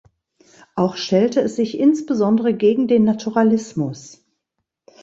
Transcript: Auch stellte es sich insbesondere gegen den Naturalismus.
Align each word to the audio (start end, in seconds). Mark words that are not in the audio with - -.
Auch 0.75 0.95
stellte 0.95 1.41
es 1.41 1.57
sich 1.57 1.77
insbesondere 1.77 2.55
gegen 2.55 2.87
den 2.87 3.03
Naturalismus. 3.03 4.25